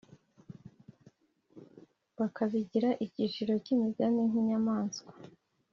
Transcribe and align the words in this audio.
bakabigira 2.17 2.89
iciro 3.05 3.51
ry’imigani, 3.61 4.21
nk’inyamaswa 4.29 5.11